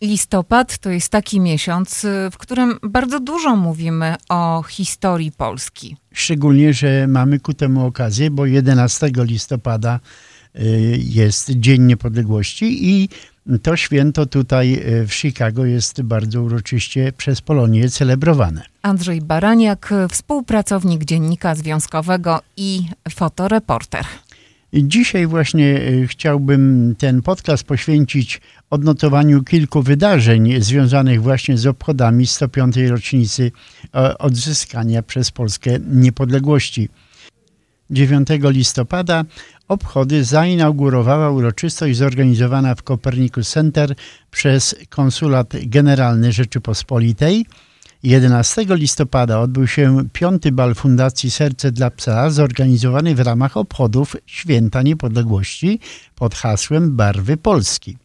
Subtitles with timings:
[0.00, 5.96] Listopad to jest taki miesiąc, w którym bardzo dużo mówimy o historii Polski.
[6.12, 10.00] Szczególnie, że mamy ku temu okazję, bo 11 listopada
[10.56, 13.08] y, jest Dzień Niepodległości i
[13.62, 18.62] to święto tutaj y, w Chicago jest bardzo uroczyście przez Polonię celebrowane.
[18.82, 24.04] Andrzej Baraniak, współpracownik Dziennika Związkowego i fotoreporter.
[24.72, 28.40] Dzisiaj właśnie y, chciałbym ten podcast poświęcić
[28.70, 32.76] odnotowaniu kilku wydarzeń związanych właśnie z obchodami 105.
[32.76, 33.52] rocznicy
[33.94, 36.88] e, odzyskania przez Polskę niepodległości.
[37.90, 39.24] 9 listopada
[39.68, 43.94] obchody zainaugurowała uroczystość zorganizowana w Copernicus Center
[44.30, 47.46] przez Konsulat Generalny Rzeczypospolitej.
[48.02, 54.82] 11 listopada odbył się piąty bal Fundacji Serce dla Psa zorganizowany w ramach obchodów Święta
[54.82, 55.80] Niepodległości
[56.14, 57.96] pod hasłem Barwy Polski.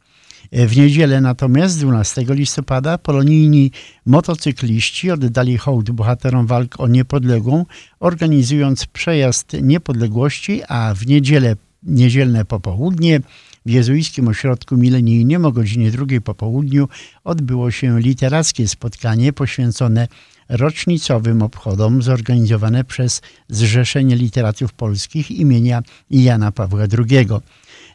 [0.52, 3.71] W niedzielę natomiast 12 listopada polonijni
[4.05, 7.66] motocykliści oddali hołd bohaterom walk o niepodległą,
[7.99, 13.19] organizując przejazd niepodległości, a w niedzielę, niedzielne popołudnie
[13.66, 16.88] w jezuickim ośrodku milenijnym o godzinie drugiej po południu
[17.23, 20.08] odbyło się literackie spotkanie poświęcone
[20.50, 27.28] rocznicowym obchodom zorganizowane przez Zrzeszenie Literatów Polskich imienia Jana Pawła II.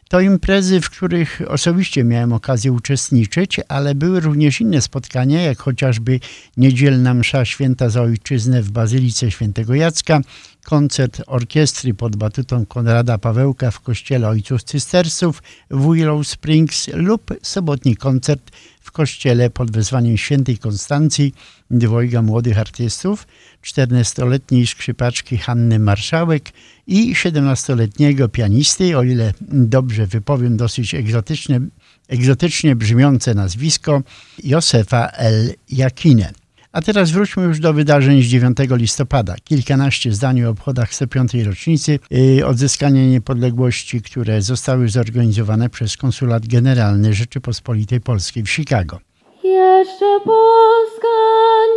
[0.09, 6.19] To imprezy, w których osobiście miałem okazję uczestniczyć, ale były również inne spotkania, jak chociażby
[6.57, 10.21] niedzielna msza święta za ojczyznę w Bazylice Świętego Jacka,
[10.63, 17.95] koncert orkiestry pod batutą Konrada Pawełka w kościele Ojców Cystersów w Willow Springs lub sobotni
[17.95, 21.33] koncert w kościele pod wezwaniem świętej Konstancji
[21.71, 23.27] dwojga młodych artystów,
[23.63, 26.49] 14-letniej skrzypaczki Hanny Marszałek
[26.87, 31.59] i 17-letniego pianisty, o ile dobrze wypowiem dosyć egzotyczne,
[32.07, 34.01] egzotycznie brzmiące nazwisko,
[34.43, 35.53] Josefa L.
[35.69, 36.31] Jakine.
[36.79, 39.35] A teraz wróćmy już do wydarzeń z 9 listopada.
[39.43, 41.33] Kilkanaście zdań o obchodach 105.
[41.33, 48.99] rocznicy yy, odzyskania niepodległości, które zostały zorganizowane przez Konsulat Generalny Rzeczypospolitej Polskiej w Chicago.
[49.43, 51.17] Jeszcze Polska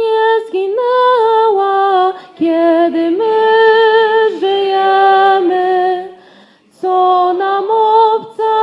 [0.00, 3.36] nie zginęła, kiedy my
[4.40, 6.08] żyjemy.
[6.80, 8.54] Co nam obca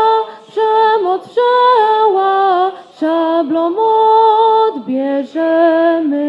[0.52, 3.76] przemoc wzięła, szablą
[4.68, 6.29] odbierzemy.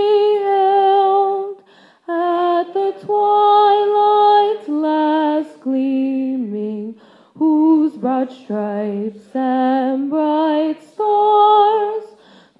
[5.63, 6.95] gleaming,
[7.35, 12.05] whose broad stripes and bright stars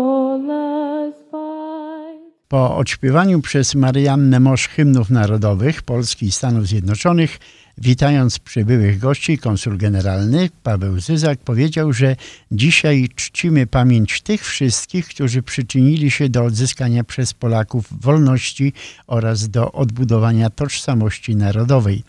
[1.32, 2.20] fight.
[2.48, 7.40] Po odśpiewaniu przez Mariannę Mosz hymnów narodowych Polski i Stanów Zjednoczonych,
[7.82, 12.16] witając przybyłych gości, konsul generalny Paweł Zyzak powiedział, że
[12.52, 18.74] dzisiaj czcimy pamięć tych wszystkich, którzy przyczynili się do odzyskania przez Polaków wolności
[19.08, 22.04] oraz do odbudowania tożsamości narodowej.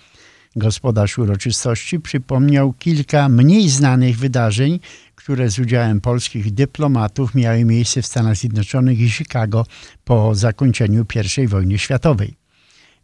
[0.56, 4.80] Gospodarz uroczystości przypomniał kilka mniej znanych wydarzeń,
[5.14, 9.66] które z udziałem polskich dyplomatów miały miejsce w Stanach Zjednoczonych i Chicago
[10.04, 11.06] po zakończeniu
[11.42, 12.39] I wojny światowej.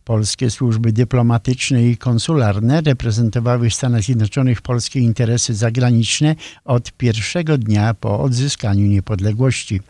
[0.06, 7.94] Polskie służby dyplomatyczne i konsularne reprezentowały w Stanach Zjednoczonych polskie interesy zagraniczne od pierwszego dnia
[7.94, 9.80] po odzyskaniu niepodległości.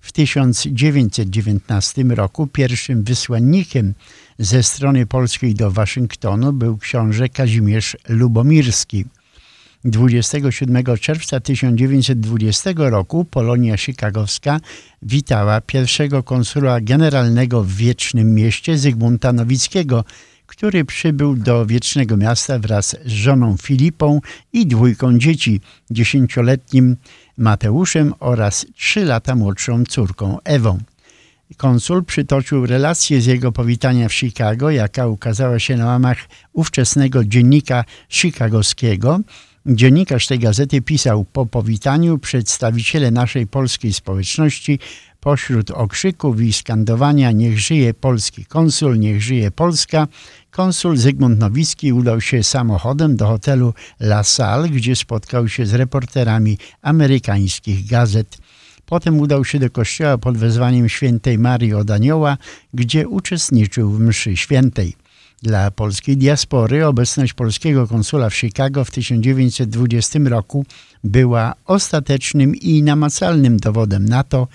[0.00, 3.94] W 1919 roku pierwszym wysłannikiem
[4.38, 9.04] ze strony polskiej do Waszyngtonu był książę Kazimierz Lubomirski.
[9.84, 14.60] 27 czerwca 1920 roku Polonia Chicagowska
[15.02, 20.04] witała pierwszego konsula generalnego w Wiecznym Mieście Zygmunta Nowickiego,
[20.46, 24.20] który przybył do Wiecznego Miasta wraz z żoną Filipą
[24.52, 25.60] i dwójką dzieci,
[25.90, 26.96] dziesięcioletnim
[27.38, 30.78] Mateuszem oraz trzy lata młodszą córką Ewą.
[31.56, 36.18] Konsul przytoczył relację z jego powitania w Chicago, jaka ukazała się na łamach
[36.52, 39.20] ówczesnego dziennika chicagowskiego.
[39.66, 44.78] Dziennikarz tej gazety pisał po powitaniu przedstawiciele naszej polskiej społeczności
[45.20, 50.08] Pośród okrzyków i skandowania niech żyje polski konsul, niech żyje Polska,
[50.50, 56.58] konsul Zygmunt Nowicki udał się samochodem do hotelu La Salle, gdzie spotkał się z reporterami
[56.82, 58.38] amerykańskich gazet.
[58.86, 62.38] Potem udał się do kościoła pod wezwaniem świętej Marii od Anioła,
[62.74, 65.03] gdzie uczestniczył w mszy świętej.
[65.44, 70.64] Dla polskiej diaspory obecność polskiego konsula w Chicago w 1920 roku
[71.04, 74.48] była ostatecznym i namacalnym dowodem na to,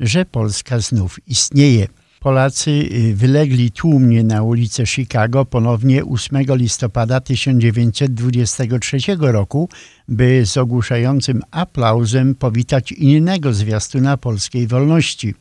[0.00, 1.86] że Polska znów istnieje.
[2.20, 9.68] Polacy y, wylegli tłumnie na ulicę Chicago ponownie 8 listopada 1923 roku,
[10.08, 15.34] by z ogłuszającym aplauzem powitać innego zwiastuna polskiej wolności.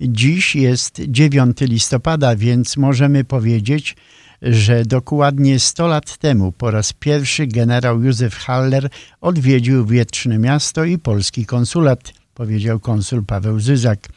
[0.00, 3.96] Dziś jest 9 listopada, więc możemy powiedzieć,
[4.42, 8.90] że dokładnie 100 lat temu po raz pierwszy generał Józef Haller
[9.20, 14.08] odwiedził Wietrzne Miasto i polski konsulat, powiedział konsul Paweł Zyzak.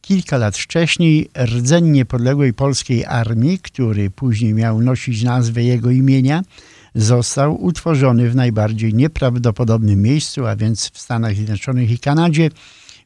[0.00, 6.42] Kilka lat wcześniej rdzeń niepodległej polskiej armii, który później miał nosić nazwę jego imienia,
[6.94, 12.50] został utworzony w najbardziej nieprawdopodobnym miejscu, a więc w Stanach Zjednoczonych i Kanadzie.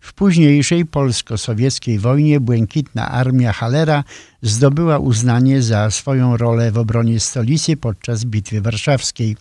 [0.06, 4.04] W późniejszej polsko-sowieckiej wojnie błękitna armia Halera
[4.42, 9.36] zdobyła uznanie za swoją rolę w obronie stolicy podczas Bitwy Warszawskiej,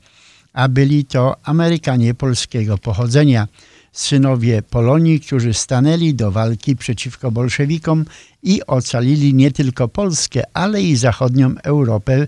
[0.53, 3.47] a byli to Amerykanie polskiego pochodzenia–
[3.91, 8.05] synowie Polonii, którzy stanęli do walki przeciwko bolszewikom
[8.43, 12.27] i ocalili nie tylko Polskę, ale i zachodnią Europę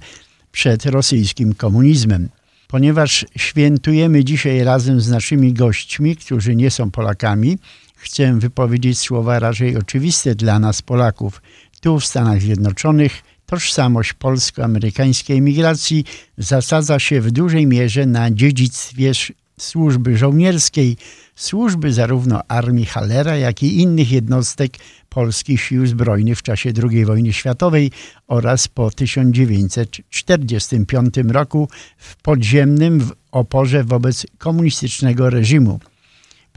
[0.52, 2.30] przed rosyjskim komunizmem.
[2.68, 7.58] Ponieważ świętujemy dzisiaj razem z naszymi gośćmi, którzy nie są Polakami,
[7.98, 11.42] chcę wypowiedzieć słowa raczej oczywiste dla nas Polaków.
[11.82, 16.06] Tu w Stanach Zjednoczonych tożsamość polsko-amerykańskiej emigracji
[16.38, 19.14] zasadza się w dużej mierze na dziedzictwie
[19.60, 20.98] służby żołnierskiej,
[21.36, 24.72] służby zarówno armii Hallera, jak i innych jednostek
[25.10, 27.92] polskich sił zbrojnych w czasie II wojny światowej
[28.28, 35.80] oraz po 1945 roku w podziemnym oporze wobec komunistycznego reżimu.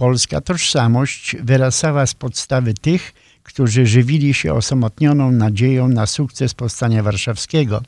[0.01, 3.13] Polska tożsamość wyrastała z podstawy tych,
[3.43, 7.83] którzy żywili się osamotnioną nadzieją na sukces powstania warszawskiego.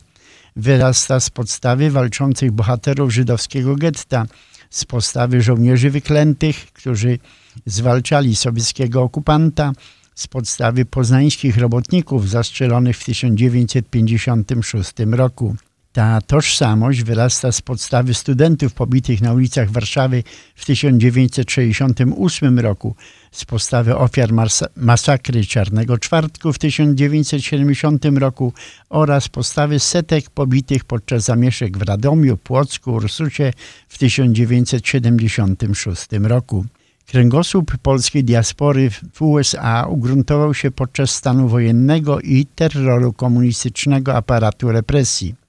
[0.56, 4.26] Wyrasta z podstawy walczących bohaterów żydowskiego getta–
[4.70, 7.18] z postawy żołnierzy wyklętych, którzy
[7.66, 9.72] zwalczali sowieckiego okupanta,
[10.14, 15.56] z podstawy poznańskich robotników zastrzelonych w 1956 roku.
[15.92, 20.22] Ta tożsamość wyrasta z podstawy studentów pobitych na ulicach Warszawy
[20.54, 22.96] w 1968 roku,
[23.32, 24.30] z podstawy ofiar
[24.76, 28.52] masakry Czarnego Czwartku w 1970 roku
[28.88, 33.52] oraz postawy setek pobitych podczas zamieszek w Radomiu, Płocku, Ursusie
[33.88, 36.64] w 1976 roku.
[37.06, 45.41] Kręgosłup polskiej diaspory w USA ugruntował się podczas stanu wojennego i terroru komunistycznego aparatu represji.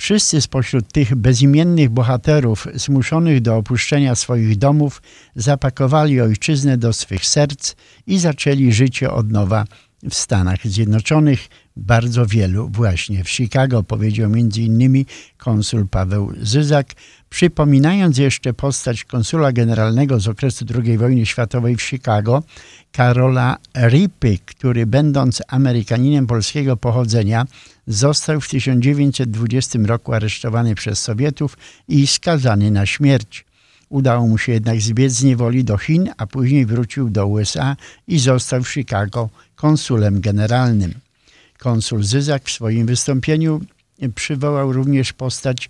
[0.00, 5.02] Wszyscy spośród tych bezimiennych bohaterów zmuszonych do opuszczenia swoich domów
[5.34, 7.74] zapakowali ojczyznę do swych serc
[8.06, 9.64] i zaczęli życie od nowa
[10.08, 11.48] w Stanach Zjednoczonych.
[11.76, 15.04] Bardzo wielu właśnie w Chicago, powiedział m.in.
[15.36, 16.94] konsul Paweł Zyzak,
[17.30, 22.42] przypominając jeszcze postać konsula generalnego z okresu II wojny światowej w Chicago,
[22.92, 23.56] Karola
[23.88, 27.46] Ripy, który będąc Amerykaninem polskiego pochodzenia
[27.86, 31.56] został w 1920 roku aresztowany przez Sowietów
[31.88, 33.49] i skazany na śmierć.
[33.90, 37.76] Udało mu się jednak zbiec z niewoli do Chin, a później wrócił do USA
[38.08, 40.94] i został w Chicago konsulem generalnym.
[41.58, 43.60] Konsul Zyzak w swoim wystąpieniu
[44.14, 45.68] przywołał również postać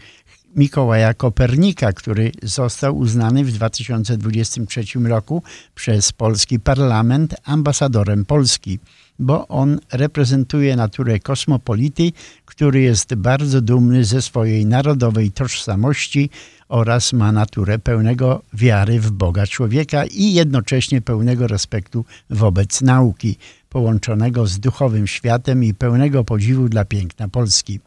[0.57, 5.43] Mikołaja Kopernika, który został uznany w 2023 roku
[5.75, 8.79] przez polski parlament ambasadorem Polski,
[9.19, 12.13] bo on reprezentuje naturę kosmopolity,
[12.45, 16.31] który jest bardzo dumny ze swojej narodowej tożsamości
[16.71, 23.37] oraz ma naturę pełnego wiary w Boga człowieka i jednocześnie pełnego respektu wobec nauki,
[23.69, 27.81] połączonego z duchowym światem i pełnego podziwu dla piękna Polski.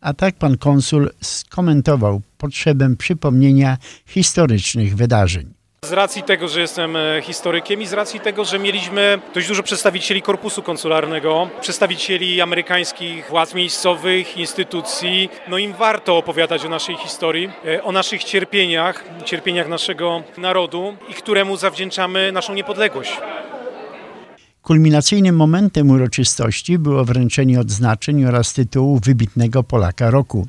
[0.00, 5.59] A tak pan konsul skomentował potrzebę przypomnienia historycznych wydarzeń.
[5.84, 9.62] Z racji tego, że jestem e, historykiem i z racji tego, że mieliśmy dość dużo
[9.62, 17.50] przedstawicieli korpusu konsularnego, przedstawicieli amerykańskich władz miejscowych, instytucji, no im warto opowiadać o naszej historii,
[17.66, 23.12] e, o naszych cierpieniach, cierpieniach naszego narodu i któremu zawdzięczamy naszą niepodległość.
[24.62, 30.46] Kulminacyjnym momentem uroczystości było wręczenie odznaczeń oraz tytułu wybitnego Polaka roku.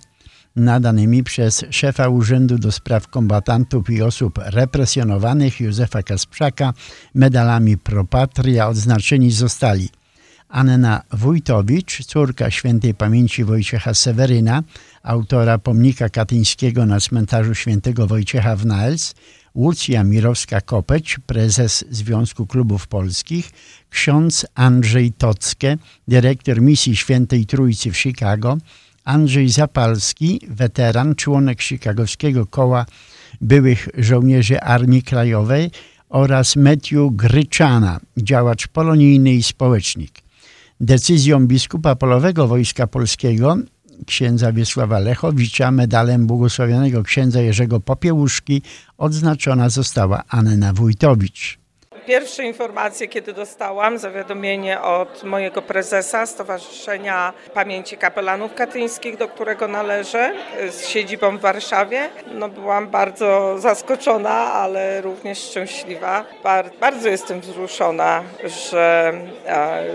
[0.55, 6.73] Nadanymi przez szefa Urzędu do Spraw Kombatantów i Osób Represjonowanych Józefa Kasprzaka
[7.15, 9.89] medalami Pro Patria odznaczeni zostali
[10.49, 14.63] Anna Wójtowicz, córka świętej pamięci Wojciecha Seweryna,
[15.03, 19.15] autora pomnika katyńskiego na cmentarzu świętego Wojciecha w Niles,
[19.55, 23.51] Łucja Mirowska-Kopeć, prezes Związku Klubów Polskich,
[23.89, 25.77] ksiądz Andrzej Tocke,
[26.07, 28.57] dyrektor misji Świętej Trójcy w Chicago,
[29.05, 32.85] Andrzej Zapalski, weteran, członek Chicagowskiego Koła
[33.41, 35.71] Byłych Żołnierzy Armii Krajowej
[36.09, 40.21] oraz Matthew Gryczana, działacz polonijny i społecznik.
[40.79, 43.57] Decyzją biskupa polowego Wojska Polskiego
[44.05, 48.61] księdza Wiesława Lechowicza medalem błogosławionego księdza Jerzego Popiełuszki
[48.97, 51.60] odznaczona została Anna Wójtowicz.
[52.05, 60.33] Pierwsze informacje, kiedy dostałam, zawiadomienie od mojego prezesa Stowarzyszenia Pamięci Kapelanów Katyńskich, do którego należę,
[60.69, 66.25] z siedzibą w Warszawie, no byłam bardzo zaskoczona, ale również szczęśliwa.
[66.79, 69.13] Bardzo jestem wzruszona, że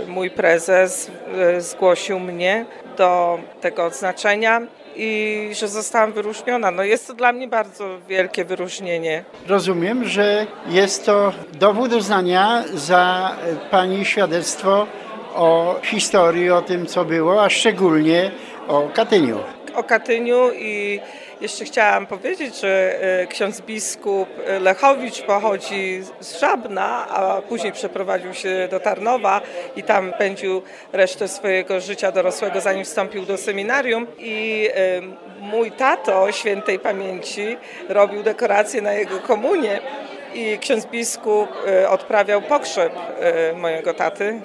[0.07, 4.61] mój prezes e, zgłosił mnie do tego odznaczenia
[4.97, 6.71] i że zostałam wyróżniona.
[6.71, 9.25] No jest to dla mnie bardzo wielkie wyróżnienie.
[9.47, 13.37] Rozumiem, że jest to dowód uznania za
[13.71, 14.87] Pani świadectwo
[15.35, 18.31] o historii, o tym, co było, a szczególnie
[18.69, 19.39] o Katyniu.
[19.75, 21.01] O Katyniu i
[21.41, 24.29] jeszcze chciałam powiedzieć, że e, ksiądz biskup
[24.61, 29.41] Lechowicz pochodzi z Żabna, a później przeprowadził się do Tarnowa
[29.77, 30.63] i tam pędził
[30.93, 34.07] resztę swojego życia dorosłego, zanim wstąpił do seminarium.
[34.19, 35.01] I e,
[35.41, 37.57] mój tato świętej pamięci
[37.89, 39.81] robił dekoracje na jego komunie
[40.35, 41.49] i ksiądz biskup
[41.83, 42.93] y, odprawiał pogrzeb
[43.53, 44.41] y, mojego taty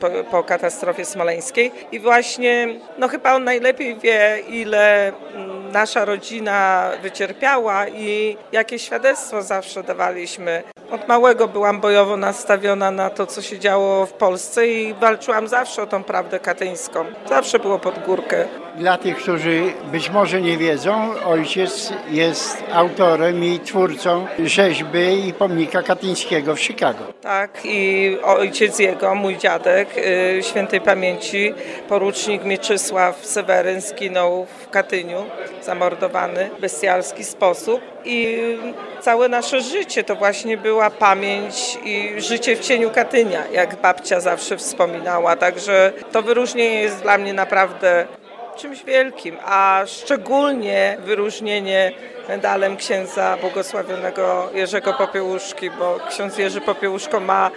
[0.00, 2.68] po, po, katastrofie smoleńskiej i właśnie,
[2.98, 10.62] no chyba on najlepiej wie, ile mm, nasza rodzina wycierpiała i jakie świadectwo zawsze dawaliśmy.
[10.90, 15.82] Od małego byłam bojowo nastawiona na to, co się działo w Polsce i walczyłam zawsze
[15.82, 17.04] o tą prawdę katyńską.
[17.28, 18.44] Zawsze było pod górkę.
[18.76, 25.82] Dla tych, którzy być może nie wiedzą, ojciec jest autorem i twórcą rzeźby i pomnika
[25.82, 27.04] katyńskiego w Chicago.
[27.20, 31.54] Tak, i ojciec jego, mój dziadek, y, świętej pamięci,
[31.88, 35.24] porucznik Mieczysław Seweryn zginął w Katyniu,
[35.62, 37.80] zamordowany w bestialski sposób.
[38.04, 38.38] I
[39.00, 44.56] całe nasze życie to właśnie była pamięć i życie w cieniu Katynia, jak babcia zawsze
[44.56, 45.36] wspominała.
[45.36, 48.06] Także to wyróżnienie jest dla mnie naprawdę
[48.56, 51.92] czymś wielkim, a szczególnie wyróżnienie
[52.28, 57.50] medalem księdza błogosławionego Jerzego Popiełuszki, bo ksiądz Jerzy Popiełuszko ma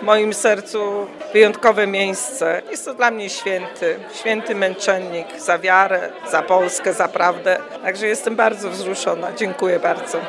[0.00, 2.62] w moim sercu wyjątkowe miejsce.
[2.70, 7.58] Jest to dla mnie święty, święty męczennik za wiarę, za Polskę, za prawdę.
[7.82, 9.32] Także jestem bardzo wzruszona.
[9.38, 10.20] Dziękuję bardzo.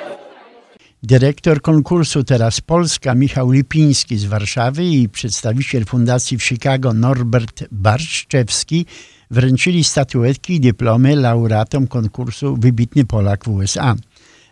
[1.04, 8.86] Dyrektor konkursu Teraz Polska Michał Lipiński z Warszawy i przedstawiciel fundacji w Chicago Norbert Barszczewski
[9.32, 13.96] wręczyli statuetki i dyplomy laureatom konkursu Wybitny Polak w USA.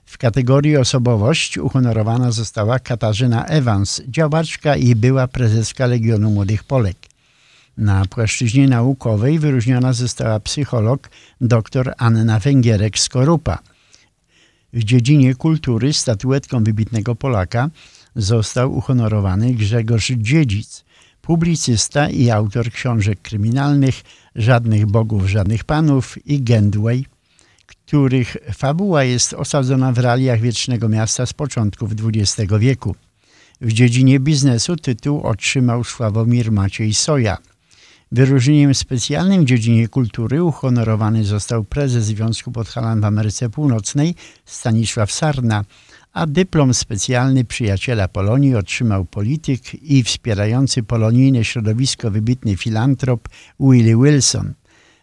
[0.05, 6.97] W kategorii osobowość uhonorowana została Katarzyna Evans, działaczka i była prezeska Legionu Młodych Polek.
[7.77, 11.09] Na płaszczyźnie naukowej wyróżniona została psycholog
[11.41, 13.57] dr Anna Węgierek-Skorupa.
[14.73, 17.69] W dziedzinie kultury statuetką wybitnego Polaka
[18.15, 20.85] został uhonorowany Grzegorz Dziedzic,
[21.23, 24.01] publicysta i autor książek kryminalnych
[24.35, 27.05] Żadnych Bogów, Żadnych Panów i Gendway,
[27.65, 32.95] których fabuła jest osadzona w realiach Wiecznego Miasta z początków XX wieku.
[33.61, 37.37] W dziedzinie biznesu tytuł otrzymał Sławomir Maciej Soja.
[38.11, 44.15] Wyróżnieniem specjalnym w dziedzinie kultury uhonorowany został prezes Związku Podhalan w Ameryce Północnej
[44.45, 45.63] Stanisław Sarna–
[46.13, 53.29] a dyplom specjalny przyjaciela Polonii otrzymał polityk i wspierający polonijne środowisko wybitny filantrop
[53.59, 54.53] Willie Wilson.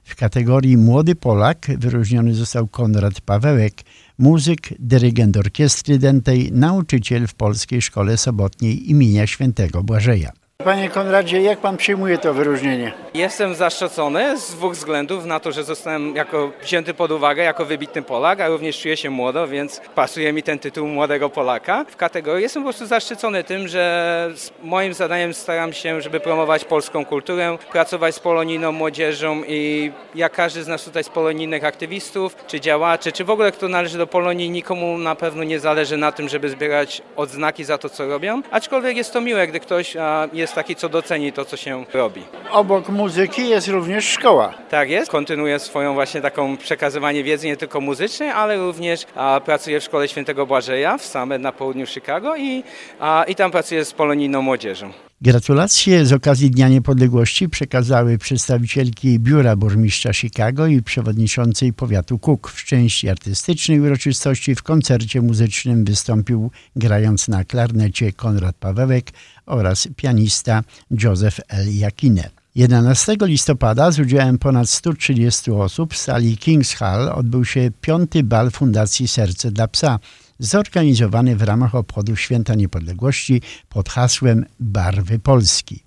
[0.04, 3.74] W kategorii Młody Polak wyróżniony został Konrad Pawełek,
[4.18, 10.32] muzyk, dyrygent orkiestry dętej, nauczyciel w Polskiej Szkole Sobotniej imienia Świętego Błażeja.
[10.64, 12.92] Panie Konradzie, jak pan przyjmuje to wyróżnienie?
[13.14, 15.24] Jestem zaszczycony z dwóch względów.
[15.24, 19.10] Na to, że zostałem jako wzięty pod uwagę jako wybitny Polak, a również czuję się
[19.10, 21.84] młodo, więc pasuje mi ten tytuł młodego Polaka.
[21.84, 24.30] W kategorii jestem po prostu zaszczycony tym, że
[24.62, 30.62] moim zadaniem staram się, żeby promować polską kulturę, pracować z polonijną młodzieżą i jak każdy
[30.62, 34.50] z nas tutaj z polonijnych aktywistów, czy działaczy, czy w ogóle kto należy do Polonii,
[34.50, 38.42] nikomu na pewno nie zależy na tym, żeby zbierać odznaki za to, co robią.
[38.50, 39.96] Aczkolwiek jest to miłe, gdy ktoś
[40.32, 42.22] jest jest taki, co doceni to, co się robi.
[42.50, 44.54] Obok muzyki jest również szkoła.
[44.70, 49.80] Tak jest, kontynuuję swoją właśnie taką przekazywanie wiedzy nie tylko muzycznej, ale również a, pracuję
[49.80, 52.62] w Szkole Świętego Błażeja w Summit na południu Chicago i,
[53.00, 54.92] a, i tam pracuję z polonijną młodzieżą.
[55.22, 62.50] Gratulacje z okazji Dnia Niepodległości przekazały przedstawicielki Biura Burmistrza Chicago i przewodniczącej powiatu Cook.
[62.50, 69.10] W części artystycznej uroczystości w koncercie muzycznym wystąpił grając na klarnecie Konrad Pawełek
[69.46, 71.76] oraz pianista Józef L.
[71.76, 72.30] Jakine.
[72.54, 78.50] 11 listopada z udziałem ponad 130 osób w sali Kings Hall odbył się piąty bal
[78.50, 79.98] Fundacji Serce dla Psa,
[80.40, 85.82] zorganizowany w ramach obchodów Święta Niepodległości pod hasłem Barwy Polski.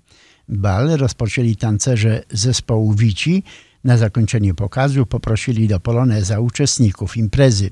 [0.48, 3.42] Bal rozpoczęli tancerze zespołu Wici.
[3.84, 7.70] Na zakończenie pokazu poprosili do Poloneza uczestników imprezy.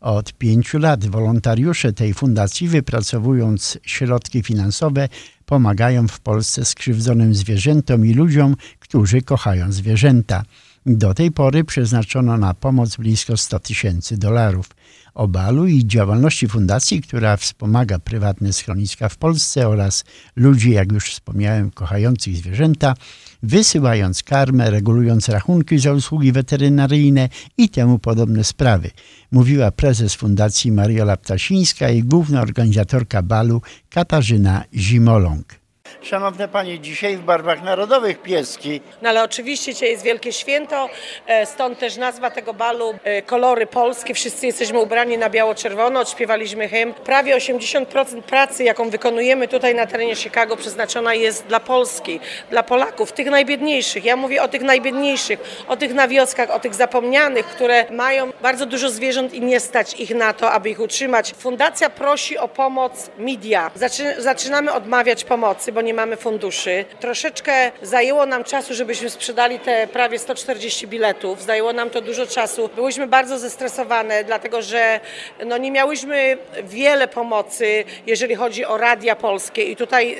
[0.00, 5.08] Od pięciu lat wolontariusze tej fundacji, wypracowując środki finansowe,
[5.46, 10.42] pomagają w Polsce skrzywdzonym zwierzętom i ludziom, którzy kochają zwierzęta.
[10.86, 14.68] Do tej pory przeznaczono na pomoc blisko 100 tysięcy dolarów.
[15.16, 20.04] O balu i działalności fundacji, która wspomaga prywatne schroniska w Polsce oraz
[20.36, 22.94] ludzi, jak już wspomniałem, kochających zwierzęta,
[23.42, 28.90] wysyłając karmę, regulując rachunki za usługi weterynaryjne i temu podobne sprawy,
[29.32, 35.65] mówiła prezes Fundacji Mariola Ptasińska i główna organizatorka balu Katarzyna Zimoląg.
[36.02, 38.80] Szanowne Panie, dzisiaj w barwach narodowych pieski.
[39.02, 40.88] No ale oczywiście dzisiaj jest wielkie święto,
[41.26, 44.14] e, stąd też nazwa tego balu e, Kolory Polskie.
[44.14, 46.94] Wszyscy jesteśmy ubrani na biało-czerwono, odśpiewaliśmy hymn.
[46.94, 53.12] Prawie 80% pracy, jaką wykonujemy tutaj na terenie Chicago przeznaczona jest dla Polski, dla Polaków,
[53.12, 54.04] tych najbiedniejszych.
[54.04, 58.66] Ja mówię o tych najbiedniejszych, o tych na wioskach, o tych zapomnianych, które mają bardzo
[58.66, 61.32] dużo zwierząt i nie stać ich na to, aby ich utrzymać.
[61.38, 63.70] Fundacja prosi o pomoc media.
[63.74, 66.84] Zaczy, zaczynamy odmawiać pomocy, bo nie mamy funduszy.
[67.00, 71.42] Troszeczkę zajęło nam czasu, żebyśmy sprzedali te prawie 140 biletów.
[71.42, 72.70] Zajęło nam to dużo czasu.
[72.74, 75.00] Byłyśmy bardzo zestresowane, dlatego że
[75.46, 80.16] no, nie miałyśmy wiele pomocy, jeżeli chodzi o radia polskie i tutaj,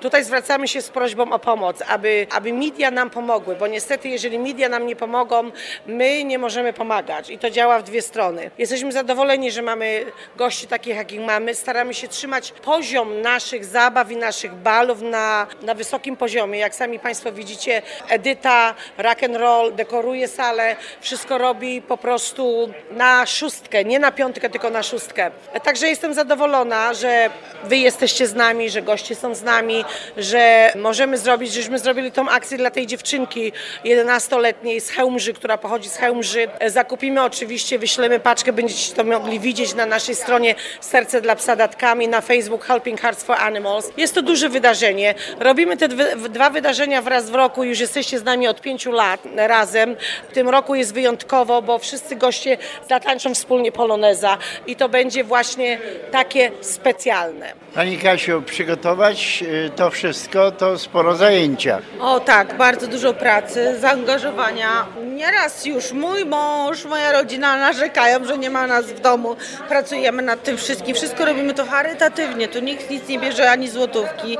[0.00, 4.38] tutaj zwracamy się z prośbą o pomoc, aby, aby media nam pomogły, bo niestety jeżeli
[4.38, 5.50] media nam nie pomogą,
[5.86, 8.50] my nie możemy pomagać i to działa w dwie strony.
[8.58, 10.04] Jesteśmy zadowoleni, że mamy
[10.36, 11.54] gości takich, jakich mamy.
[11.54, 16.58] Staramy się trzymać poziom naszych zabaw i naszych balów na, na wysokim poziomie.
[16.58, 23.26] Jak sami Państwo widzicie, Edyta rock and roll dekoruje salę, wszystko robi po prostu na
[23.26, 25.30] szóstkę, nie na piątkę, tylko na szóstkę.
[25.62, 27.30] Także jestem zadowolona, że
[27.64, 29.84] Wy jesteście z nami, że goście są z nami,
[30.16, 33.52] że możemy zrobić, żeśmy zrobili tą akcję dla tej dziewczynki
[33.84, 36.48] 11-letniej z Chełmży, która pochodzi z Chełmży.
[36.66, 42.08] Zakupimy oczywiście, wyślemy paczkę, będziecie to mogli widzieć na naszej stronie Serce dla Psa datkami,
[42.08, 43.90] na Facebook Helping Hearts for Animals.
[43.96, 44.99] Jest to duże wydarzenie.
[45.40, 45.88] Robimy te
[46.28, 49.96] dwa wydarzenia wraz w roku, już jesteście z nami od pięciu lat razem.
[50.30, 52.58] W tym roku jest wyjątkowo, bo wszyscy goście
[52.88, 55.78] zatańczą wspólnie poloneza i to będzie właśnie
[56.10, 57.52] takie specjalne.
[57.74, 61.78] Pani Kasiu, przygotować y, to wszystko to sporo zajęcia.
[62.00, 64.86] O tak, bardzo dużo pracy, zaangażowania.
[65.04, 69.36] Nieraz już mój mąż, moja rodzina narzekają, że nie ma nas w domu.
[69.68, 70.94] Pracujemy nad tym wszystkim.
[70.94, 72.48] Wszystko robimy to charytatywnie.
[72.48, 74.38] Tu nikt nic nie bierze ani złotówki.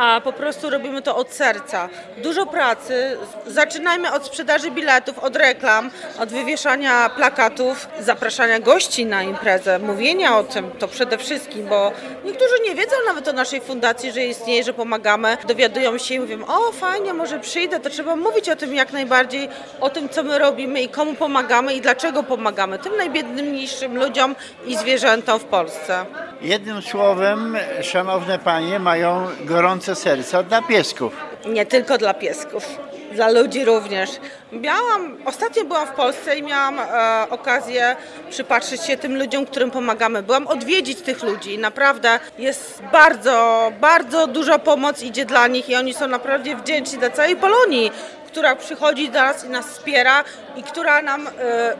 [0.00, 1.88] A po prostu robimy to od serca.
[2.22, 3.16] Dużo pracy.
[3.46, 10.44] Zaczynajmy od sprzedaży biletów, od reklam, od wywieszania plakatów, zapraszania gości na imprezę, mówienia o
[10.44, 11.92] tym to przede wszystkim, bo
[12.24, 15.36] niektórzy nie wiedzą nawet o naszej fundacji, że istnieje, że pomagamy.
[15.48, 19.48] Dowiadują się i mówią, o fajnie, może przyjdę, to trzeba mówić o tym jak najbardziej,
[19.80, 22.78] o tym co my robimy i komu pomagamy i dlaczego pomagamy.
[22.78, 24.34] Tym najbiedniejszym ludziom
[24.66, 26.06] i zwierzętom w Polsce.
[26.40, 31.12] Jednym słowem, szanowne panie, mają gorące serca dla piesków.
[31.46, 32.64] Nie tylko dla piesków,
[33.12, 34.10] dla ludzi również.
[34.52, 37.96] Miałam, ostatnio byłam w Polsce i miałam e, okazję
[38.30, 40.22] przypatrzyć się tym ludziom, którym pomagamy.
[40.22, 45.94] Byłam odwiedzić tych ludzi naprawdę jest bardzo, bardzo duża pomoc idzie dla nich i oni
[45.94, 47.92] są naprawdę wdzięczni dla całej Polonii,
[48.30, 50.24] która przychodzi do nas i nas wspiera
[50.56, 51.30] i która nam e,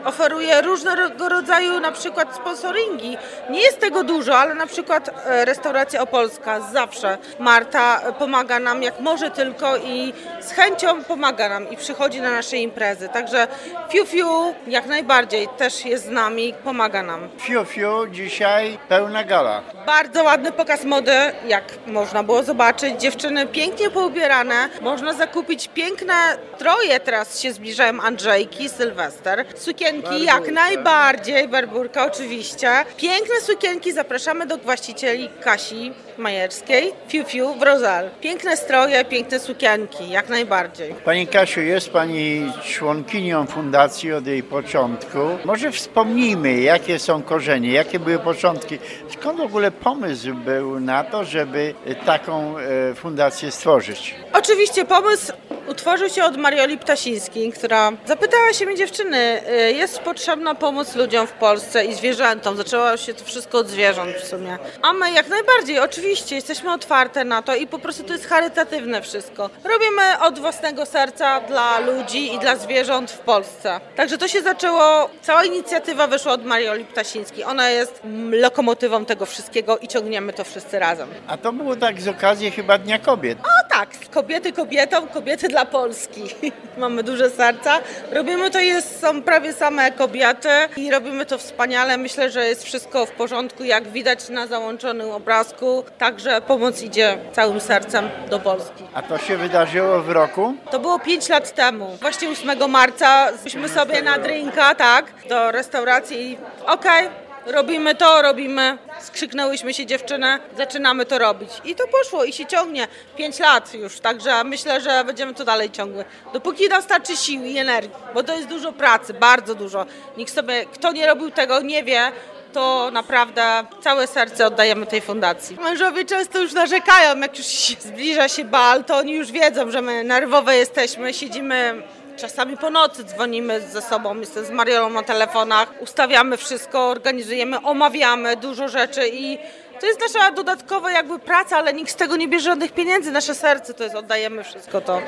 [0.05, 3.17] oferuje różnego rodzaju na przykład sponsoringi.
[3.49, 7.17] Nie jest tego dużo, ale na przykład e, restauracja Opolska zawsze.
[7.39, 12.31] Marta e, pomaga nam jak może tylko i z chęcią pomaga nam i przychodzi na
[12.31, 13.09] nasze imprezy.
[13.09, 13.47] Także
[13.89, 17.29] Fiu Fiu jak najbardziej też jest z nami, pomaga nam.
[17.39, 19.61] Fiu, fiu, dzisiaj pełna gala.
[19.85, 21.11] Bardzo ładny pokaz mody,
[21.47, 23.01] jak można było zobaczyć.
[23.01, 24.69] Dziewczyny pięknie poubierane.
[24.81, 26.13] Można zakupić piękne
[26.57, 29.45] Troje teraz się zbliżają, Andrzejki, Sylwester.
[29.55, 32.69] Sukienki jak najbardziej, Barburka oczywiście.
[32.97, 38.09] Piękne sukienki, zapraszamy do właścicieli Kasi Majerskiej, Fiu Fiu w Rozal.
[38.21, 40.95] Piękne stroje, piękne sukienki, jak najbardziej.
[41.05, 45.17] Pani Kasiu, jest Pani członkinią fundacji od jej początku.
[45.45, 48.79] Może wspomnijmy, jakie są korzenie, jakie były początki.
[49.09, 51.73] Skąd w ogóle pomysł był na to, żeby
[52.05, 54.15] taką e, fundację stworzyć?
[54.33, 55.33] Oczywiście pomysł
[55.67, 61.27] utworzył się od Marioli Ptasińskiej, która zapytała się mnie dziewczyny, y, jest potrzebna pomoc ludziom
[61.27, 62.57] w Polsce i zwierzętom.
[62.57, 64.57] Zaczęło się to wszystko od zwierząt w sumie.
[64.81, 69.01] A my jak najbardziej, oczywiście, jesteśmy otwarte na to i po prostu to jest charytatywne
[69.01, 69.49] wszystko.
[69.63, 73.79] Robimy od własnego serca dla ludzi i dla zwierząt w Polsce.
[73.95, 77.43] Także to się zaczęło, cała inicjatywa wyszła od Marioli Ptasińskiej.
[77.43, 81.09] Ona jest lokomotywą tego wszystkiego i ciągniemy to wszyscy razem.
[81.27, 83.37] A to było tak z okazji chyba Dnia Kobiet.
[83.39, 86.21] O tak, kobiety kobietom, kobiety dla Polski.
[86.77, 87.79] Mamy duże serca.
[88.11, 91.97] Robimy to, jest, są prawie same kobiety i robimy to wspaniale.
[91.97, 95.83] Myślę, że jest wszystko w porządku, jak widać na załączonym obrazku.
[95.97, 98.83] Także pomoc idzie całym sercem do Polski.
[98.93, 100.53] A to się wydarzyło w roku?
[100.71, 101.97] To było 5 lat temu.
[102.01, 107.09] Właśnie 8 marca byliśmy sobie na drinka, tak, do restauracji i okej,
[107.45, 108.77] robimy to, robimy.
[108.99, 111.49] Skrzyknęłyśmy się dziewczyny, zaczynamy to robić.
[111.63, 112.87] I to poszło i się ciągnie.
[113.17, 116.05] 5 lat już, także myślę, że będziemy to dalej ciągły.
[116.33, 119.85] Dopóki nam starczy sił i energii, bo to jest dużo pracy, bardzo dużo.
[120.17, 122.11] Nikt sobie, kto nie robił tego, nie wie,
[122.53, 125.57] to naprawdę całe serce oddajemy tej fundacji.
[125.61, 127.47] Mężowie często już narzekają, jak już
[127.79, 131.83] zbliża się bal, to oni już wiedzą, że my nerwowe jesteśmy, siedzimy
[132.21, 138.37] Czasami po nocy dzwonimy ze sobą, jestem z Mariolą na telefonach, ustawiamy wszystko, organizujemy, omawiamy
[138.37, 139.37] dużo rzeczy i
[139.79, 143.11] to jest nasza dodatkowa jakby praca, ale nikt z tego nie bierze żadnych pieniędzy.
[143.11, 145.01] Nasze serce to jest, oddajemy wszystko to.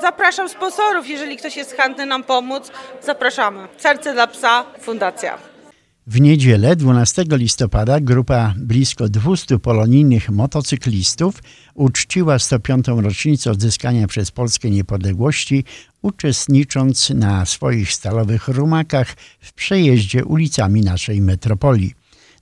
[0.00, 2.70] Zapraszam sponsorów, jeżeli ktoś jest chętny nam pomóc,
[3.02, 3.68] zapraszamy.
[3.76, 5.49] Serce dla psa, fundacja.
[6.10, 11.42] W niedzielę 12 listopada grupa blisko 200 polonijnych motocyklistów
[11.74, 12.86] uczciła 105.
[12.88, 15.64] rocznicę odzyskania przez Polskę niepodległości,
[16.02, 21.99] uczestnicząc na swoich stalowych rumakach w przejeździe ulicami naszej metropolii.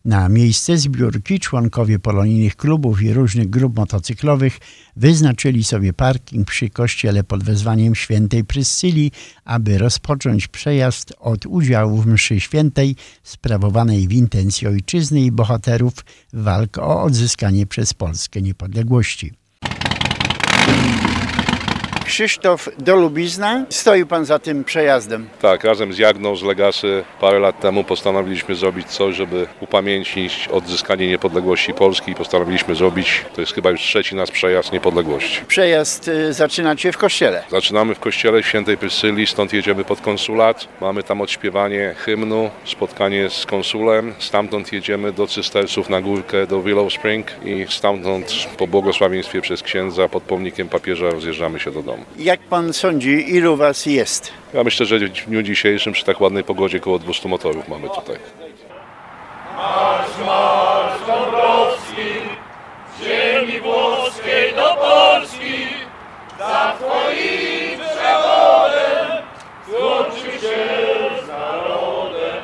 [0.08, 4.58] Na miejsce zbiórki członkowie polonijnych klubów i różnych grup motocyklowych
[4.96, 9.12] wyznaczyli sobie parking przy kościele pod wezwaniem świętej Pryscylii,
[9.44, 15.94] aby rozpocząć przejazd od udziału w mszy świętej sprawowanej w intencji ojczyzny i bohaterów
[16.32, 19.32] walk o odzyskanie przez Polskę niepodległości.
[22.08, 23.64] Krzysztof Dolubizna.
[23.70, 25.28] Stoi pan za tym przejazdem.
[25.40, 31.08] Tak, razem z Jagną z Legasy parę lat temu postanowiliśmy zrobić coś, żeby upamiętnić odzyskanie
[31.08, 32.14] niepodległości Polski.
[32.14, 35.40] Postanowiliśmy zrobić, to jest chyba już trzeci nasz przejazd niepodległości.
[35.48, 37.44] Przejazd y, zaczynacie w kościele.
[37.50, 40.68] Zaczynamy w kościele świętej Prysylii, stąd jedziemy pod konsulat.
[40.80, 44.14] Mamy tam odśpiewanie hymnu, spotkanie z konsulem.
[44.18, 50.08] Stamtąd jedziemy do cystersów na górkę do Willow Spring i stamtąd po błogosławieństwie przez księdza
[50.08, 51.97] pod pomnikiem papieża rozjeżdżamy się do domu.
[52.18, 54.32] Jak pan sądzi, ilu was jest?
[54.54, 58.16] Ja myślę, że w dniu dzisiejszym przy tak ładnej pogodzie około 200 motorów mamy tutaj.
[63.02, 65.66] ziemi włoskiej do Polski,
[66.38, 69.06] za Twoim przewodem
[69.68, 70.66] złączy się
[71.24, 72.42] z narodem.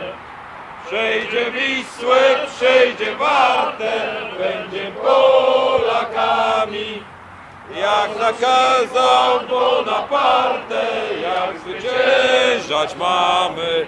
[0.86, 2.20] Przejdzie Wisłę,
[2.56, 3.92] przejdzie Wartę,
[4.38, 6.88] będzie Polakami.
[7.84, 10.86] Jak nakazał Bonaparte,
[11.22, 13.86] jak zwyciężać mamy.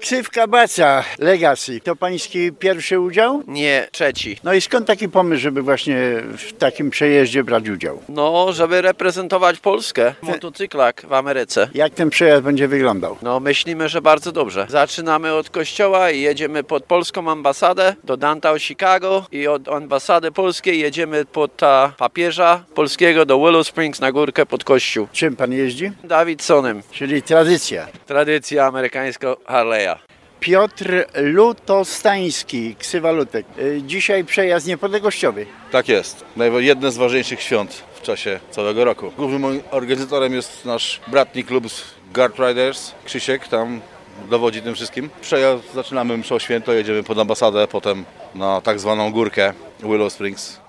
[0.00, 1.80] Ksywka Baca Legacy.
[1.80, 3.42] To pański pierwszy udział?
[3.46, 4.38] Nie, trzeci.
[4.44, 5.96] No i skąd taki pomysł, żeby właśnie
[6.38, 8.02] w takim przejeździe brać udział?
[8.08, 11.68] No, żeby reprezentować Polskę w motocyklach w Ameryce.
[11.74, 13.16] Jak ten przejazd będzie wyglądał?
[13.22, 14.66] No, myślimy, że bardzo dobrze.
[14.68, 20.80] Zaczynamy od kościoła i jedziemy pod polską ambasadę do downtown Chicago i od ambasady polskiej
[20.80, 25.08] jedziemy pod ta papieża polskiego do Willow Springs na górkę pod kościół.
[25.12, 25.92] Czym pan jeździ?
[26.04, 26.82] Davidsonem.
[26.90, 27.86] Czyli tradycja.
[28.06, 29.95] Tradycja amerykańska Harley'a.
[30.40, 33.46] Piotr Lutostański, ksywa Lutek.
[33.58, 35.46] Y, Dzisiaj przejazd niepodległościowy.
[35.70, 36.24] Tak jest.
[36.58, 39.12] Jedne z ważniejszych świąt w czasie całego roku.
[39.16, 41.82] Głównym organizatorem jest nasz bratni klub z
[42.14, 43.80] Guard Riders, Krzysiek, tam
[44.30, 45.10] dowodzi tym wszystkim.
[45.20, 50.60] Przejazd zaczynamy mszą święto, jedziemy pod ambasadę, potem na tak zwaną górkę Willow Springs.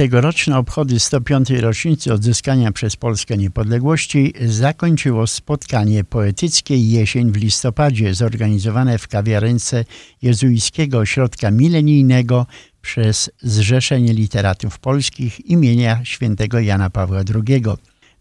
[0.00, 1.50] Tegoroczne obchody 105.
[1.50, 9.84] rocznicy odzyskania przez Polskę niepodległości zakończyło spotkanie poetyckie Jesień w listopadzie zorganizowane w kawiarence
[10.22, 12.46] jezuickiego ośrodka milenijnego
[12.82, 17.62] przez Zrzeszenie Literatów Polskich imienia świętego Jana Pawła II.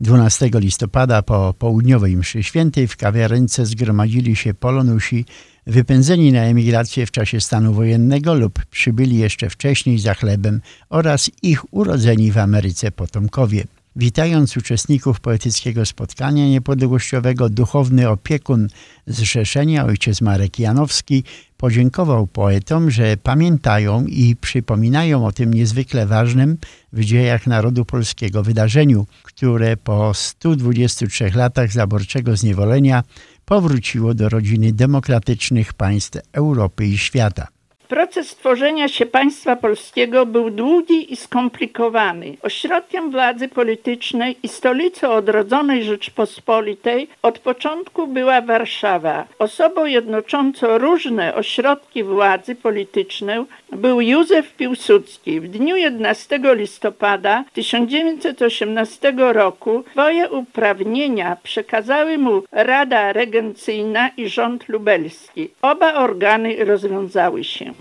[0.01, 5.25] 12 listopada po południowej mszy świętej w kawiarence zgromadzili się polonusi
[5.67, 11.73] wypędzeni na emigrację w czasie stanu wojennego lub przybyli jeszcze wcześniej za chlebem oraz ich
[11.73, 13.63] urodzeni w Ameryce potomkowie.
[13.95, 18.67] Witając uczestników poetyckiego spotkania niepodległościowego, duchowny opiekun
[19.07, 21.23] Zrzeszenia, ojciec Marek Janowski,
[21.57, 26.57] podziękował poetom, że pamiętają i przypominają o tym niezwykle ważnym
[26.93, 33.03] w dziejach narodu polskiego wydarzeniu, które po 123 latach zaborczego zniewolenia
[33.45, 37.58] powróciło do rodziny demokratycznych państw Europy i świata.
[37.89, 42.37] Proces tworzenia się państwa polskiego był długi i skomplikowany.
[42.41, 49.25] Ośrodkiem władzy politycznej i stolicą odrodzonej Rzeczpospolitej od początku była Warszawa.
[49.39, 53.39] Osobą jednoczącą różne ośrodki władzy politycznej
[53.71, 55.41] był Józef Piłsudski.
[55.41, 65.49] W dniu 11 listopada 1918 roku swoje uprawnienia przekazały mu Rada Regencyjna i rząd lubelski.
[65.61, 67.73] Oba organy rozwiązały się.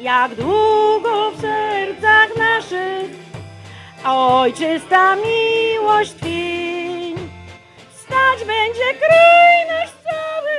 [0.00, 3.10] Jak długo w sercach naszych
[4.04, 7.14] ojczysta miłość twień,
[7.94, 10.58] stać będzie kraj nasz cały,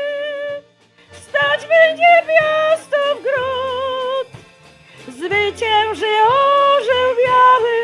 [1.12, 3.75] stać będzie miasto w gród,
[5.08, 7.78] zwycięży orzeł biały,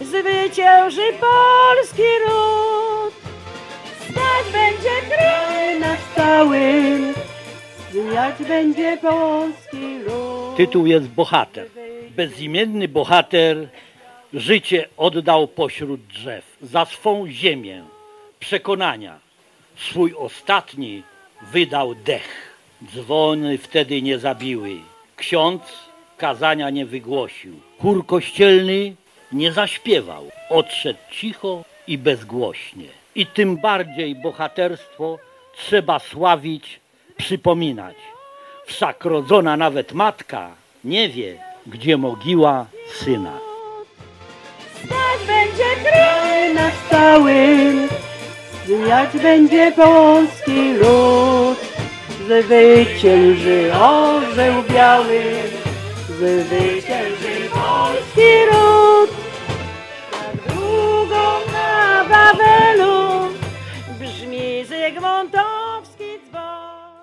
[0.00, 3.14] zwycięży polski ród,
[4.10, 6.60] stać będzie kraj nasz cały,
[7.90, 10.56] Zwijać będzie polski lud.
[10.56, 11.66] Tytuł jest Bohater.
[12.16, 13.68] Bezimienny bohater
[14.34, 17.84] życie oddał pośród drzew za swą ziemię,
[18.40, 19.18] przekonania.
[19.76, 21.02] Swój ostatni
[21.52, 22.56] wydał dech.
[22.92, 24.76] Dzwony wtedy nie zabiły.
[25.16, 25.85] Ksiądz
[26.16, 27.60] kazania nie wygłosił.
[27.82, 28.94] Chór kościelny
[29.32, 30.30] nie zaśpiewał.
[30.50, 32.88] Odszedł cicho i bezgłośnie.
[33.14, 35.18] I tym bardziej bohaterstwo
[35.56, 36.80] trzeba sławić
[37.16, 37.96] przypominać.
[38.66, 40.50] Wszak rodzona nawet matka
[40.84, 43.38] nie wie, gdzie mogiła syna.
[44.84, 47.34] Stać będzie kraj nasz cały,
[48.66, 51.58] zwijać będzie polski lud.
[52.26, 55.22] Zwycięży orzeł biały,
[56.16, 59.10] zwycięży polski ród.
[60.12, 63.28] Jak długo na Wawelu
[64.00, 67.02] brzmi Zygmuntowski dzwon.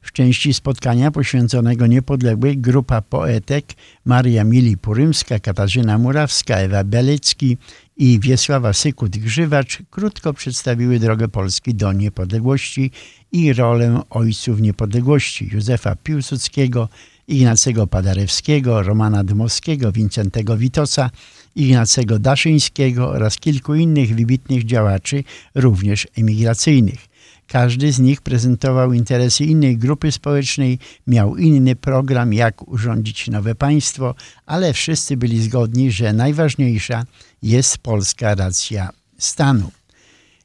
[0.00, 3.64] W części spotkania poświęconego niepodległej grupa poetek
[4.04, 7.56] Maria Mili Purymska, Katarzyna Murawska, Ewa Belecki
[7.96, 12.90] i Wiesława Sykut-Grzywacz krótko przedstawiły drogę Polski do niepodległości
[13.32, 16.88] i rolę ojców niepodległości Józefa Piłsudskiego,
[17.28, 21.10] Ignacego Paderewskiego, Romana Dmowskiego, Wincentego Witosa,
[21.56, 27.08] Ignacego Daszyńskiego oraz kilku innych wybitnych działaczy, również emigracyjnych.
[27.46, 34.14] Każdy z nich prezentował interesy innej grupy społecznej, miał inny program, jak urządzić nowe państwo,
[34.46, 37.04] ale wszyscy byli zgodni, że najważniejsza
[37.42, 39.70] jest polska racja stanu.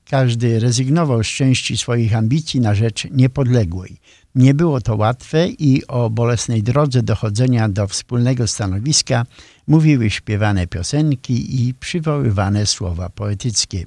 [0.10, 3.98] Każdy rezygnował z części swoich ambicji na rzecz niepodległej.
[4.36, 9.26] Nie było to łatwe i o bolesnej drodze dochodzenia do wspólnego stanowiska
[9.68, 13.86] mówiły śpiewane piosenki i przywoływane słowa poetyckie.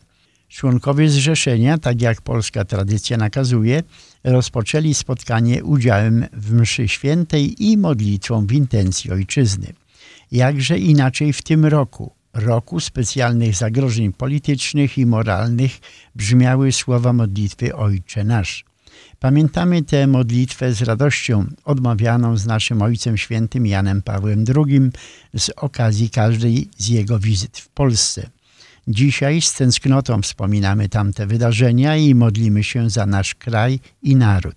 [0.48, 3.83] Członkowie zrzeszenia, tak jak polska tradycja nakazuje,
[4.24, 9.72] rozpoczęli spotkanie udziałem w mszy świętej i modlitwą w intencji ojczyzny.
[10.33, 15.78] Jakże inaczej w tym roku, roku specjalnych zagrożeń politycznych i moralnych,
[16.14, 18.71] brzmiały słowa modlitwy Ojcze Nasz.
[19.22, 24.80] Pamiętamy tę modlitwę z radością odmawianą z naszym Ojcem Świętym Janem Pawłem II
[25.38, 28.30] z okazji każdej z jego wizyt w Polsce.
[28.88, 34.56] Dzisiaj z tęsknotą wspominamy tamte wydarzenia i modlimy się za nasz kraj i naród,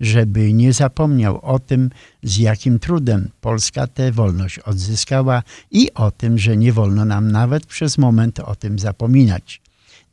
[0.00, 1.90] żeby nie zapomniał o tym,
[2.22, 7.66] z jakim trudem Polska tę wolność odzyskała i o tym, że nie wolno nam nawet
[7.66, 9.65] przez moment o tym zapominać.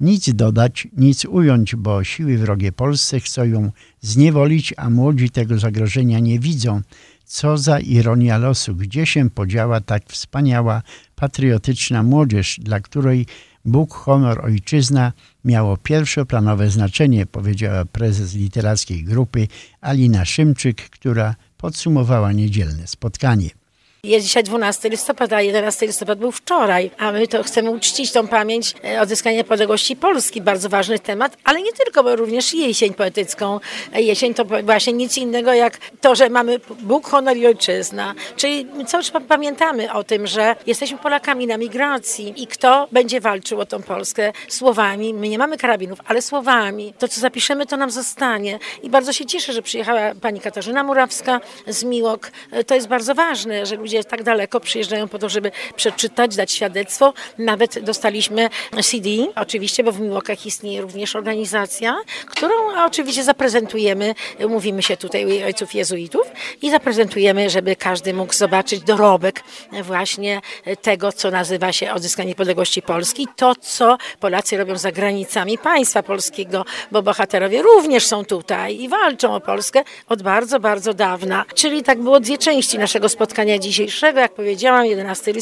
[0.04, 6.20] Nic dodać, nic ująć, bo siły wrogie Polsce chcą ją zniewolić, a młodzi tego zagrożenia
[6.20, 6.82] nie widzą.
[7.26, 10.82] Co za ironia losu, gdzie się podziała tak wspaniała,
[11.16, 13.26] patriotyczna młodzież, dla której
[13.66, 15.14] Bóg, honor, ojczyzna
[15.46, 19.48] miało pierwszoplanowe znaczenie, powiedziała prezes literackiej grupy
[19.82, 23.63] Alina Szymczyk, która podsumowała niedzielne spotkanie.
[24.06, 28.28] Jest dzisiaj 12 listopada, a 11 listopada był wczoraj, a my to chcemy uczcić tą
[28.28, 30.42] pamięć e, odzyskania niepodległości Polski.
[30.42, 33.60] Bardzo ważny temat, ale nie tylko, bo również jesień poetycką.
[33.94, 38.14] E, Jesień to właśnie nic innego jak to, że mamy Bóg, honor i ojczyzna.
[38.36, 43.60] Czyli cały czas pamiętamy o tym, że jesteśmy Polakami na migracji i kto będzie walczył
[43.60, 45.14] o tą Polskę słowami.
[45.14, 46.94] My nie mamy karabinów, ale słowami.
[47.00, 48.60] To, co zapiszemy, to nam zostanie.
[48.82, 52.32] I bardzo się cieszę, że przyjechała pani Katarzyna Murawska z Miłok.
[52.52, 56.52] E, To jest bardzo ważne, że ludzie tak daleko przyjeżdżają po to, żeby przeczytać, dać
[56.52, 57.14] świadectwo.
[57.38, 58.50] Nawet dostaliśmy
[58.84, 61.96] CD, oczywiście, bo w Miłokach istnieje również organizacja,
[62.28, 62.54] którą
[62.86, 64.16] oczywiście zaprezentujemy.
[64.50, 66.28] Mówimy się tutaj ojców jezuitów
[66.62, 69.44] i zaprezentujemy, żeby każdy mógł zobaczyć dorobek
[69.84, 70.42] właśnie
[70.82, 73.28] tego, co nazywa się odzyskanie niepodległości Polski.
[73.36, 79.36] To, co Polacy robią za granicami państwa polskiego, bo bohaterowie również są tutaj i walczą
[79.36, 81.46] o Polskę od bardzo, bardzo dawna.
[81.56, 84.20] Czyli tak było dwie części naszego spotkania dzisiejszego.
[84.20, 85.34] Jak powiedziałam, 11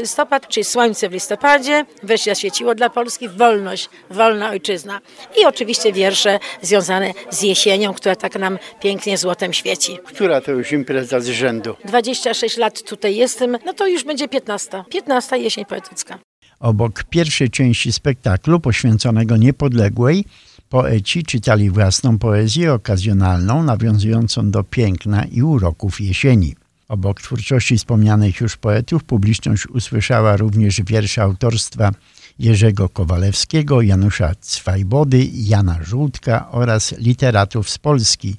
[0.00, 5.00] listopad, czyli słońce w listopadzie, wreszcie zaświeciło dla Polski wolność, wolna ojczyzna.
[5.40, 9.98] I oczywiście wiersze związane z jesienią, która tak nam pięknie złotem świeci.
[10.04, 11.76] Która to już impreza z rzędu?
[11.84, 14.84] 26 lat tutaj jestem, no to już będzie 15.
[14.90, 16.18] 15 jesień poetycka.
[16.60, 20.24] Obok pierwszej części spektaklu poświęconego niepodległej,
[20.68, 26.54] poeci czytali własną poezję okazjonalną, nawiązującą do piękna i uroków jesieni.
[26.90, 31.90] Obok twórczości wspomnianych już poetów, publiczność usłyszała również wiersze autorstwa
[32.38, 38.36] Jerzego Kowalewskiego, Janusza Cwajbody, Jana Żółtka oraz literatów z Polski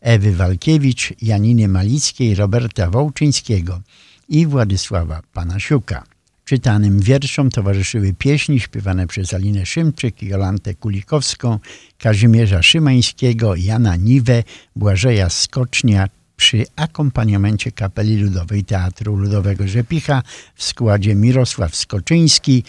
[0.00, 3.80] Ewy Walkiewicz, Janiny Malickiej, Roberta Wołczyńskiego
[4.28, 6.04] i Władysława Panasiuka.
[6.44, 11.58] Czytanym wierszom towarzyszyły pieśni śpiewane przez Alinę Szymczyk, Jolantę Kulikowską,
[11.98, 14.42] Kazimierza Szymańskiego, Jana Niwę,
[14.76, 20.22] Błażeja Skocznia przy akompaniamencie Kapeli Ludowej Teatru Ludowego Rzepicha
[20.54, 22.64] w składzie Mirosław Skoczyński,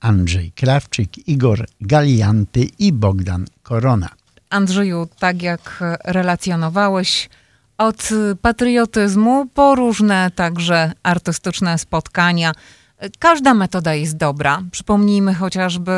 [0.00, 4.08] Andrzej Krawczyk, Igor Galianty i Bogdan Korona.
[4.50, 7.28] Andrzeju, tak jak relacjonowałeś,
[7.78, 8.08] od
[8.42, 12.52] patriotyzmu po różne także artystyczne spotkania.
[13.18, 14.62] Każda metoda jest dobra.
[14.70, 15.92] Przypomnijmy chociażby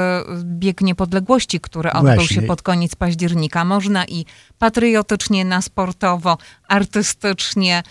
[0.45, 2.37] bieg niepodległości, który odbył Właśnie.
[2.37, 3.65] się pod koniec października.
[3.65, 4.25] Można i
[4.59, 6.39] patriotycznie, na sportowo,
[6.69, 7.83] artystycznie,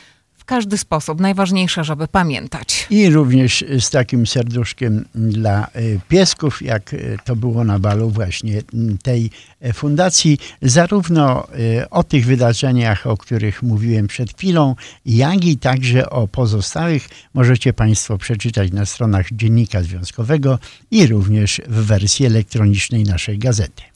[0.43, 1.19] w każdy sposób.
[1.19, 2.87] Najważniejsze, żeby pamiętać.
[2.89, 8.61] I również z takim serduszkiem dla y, piesków, jak y, to było na balu właśnie
[9.03, 9.29] tej
[9.61, 11.47] e, fundacji, zarówno
[11.91, 14.75] o tych wydarzeniach, o których mówiłem przed chwilą,
[15.05, 20.59] jak i także o pozostałych możecie Państwo przeczytać na stronach Dziennika Związkowego
[20.91, 23.92] i również w wersji elektronicznej naszej gazety.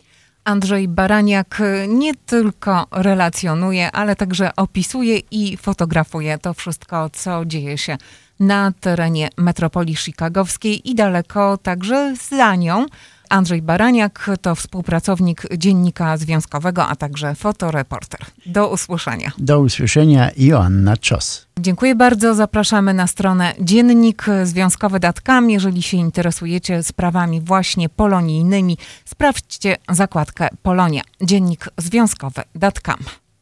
[0.47, 7.97] Andrzej Baraniak nie tylko relacjonuje, ale także opisuje i fotografuje to wszystko, co dzieje się
[8.39, 12.85] na terenie metropolii chicagowskiej i daleko także za nią.
[13.29, 18.19] Andrzej Baraniak to współpracownik Dziennika Związkowego, a także fotoreporter.
[18.45, 19.31] Do usłyszenia.
[19.37, 21.47] Do usłyszenia Joanna Czos.
[21.59, 22.35] Dziękuję bardzo.
[22.35, 25.49] Zapraszamy na stronę dziennikzwiązkowy.com.
[25.49, 31.01] Jeżeli się interesujecie sprawami właśnie polonijnymi, sprawdźcie zakładkę Polonia.
[31.21, 33.26] Dziennik związkowy.com.